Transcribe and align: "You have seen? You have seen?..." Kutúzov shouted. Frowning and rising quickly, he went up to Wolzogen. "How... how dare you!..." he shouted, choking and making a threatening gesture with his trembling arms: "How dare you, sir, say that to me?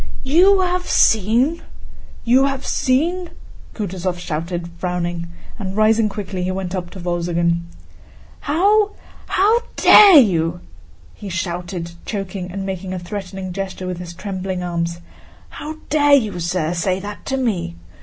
"You 0.23 0.61
have 0.61 0.87
seen? 0.87 1.61
You 2.25 2.45
have 2.45 2.65
seen?..." 2.65 3.29
Kutúzov 3.75 4.17
shouted. 4.17 4.67
Frowning 4.79 5.27
and 5.59 5.77
rising 5.77 6.09
quickly, 6.09 6.41
he 6.41 6.49
went 6.49 6.73
up 6.73 6.89
to 6.89 6.99
Wolzogen. 6.99 7.67
"How... 8.39 8.93
how 9.27 9.59
dare 9.75 10.17
you!..." 10.17 10.61
he 11.13 11.29
shouted, 11.29 11.91
choking 12.03 12.51
and 12.51 12.65
making 12.65 12.93
a 12.93 12.97
threatening 12.97 13.53
gesture 13.53 13.85
with 13.85 13.99
his 13.99 14.15
trembling 14.15 14.63
arms: 14.63 14.97
"How 15.49 15.75
dare 15.91 16.15
you, 16.15 16.39
sir, 16.39 16.73
say 16.73 16.99
that 16.99 17.23
to 17.27 17.37
me? 17.37 17.75